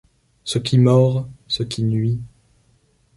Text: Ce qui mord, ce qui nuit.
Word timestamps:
Ce 0.45 0.57
qui 0.57 0.79
mord, 0.79 1.27
ce 1.47 1.61
qui 1.61 1.83
nuit. 1.83 2.19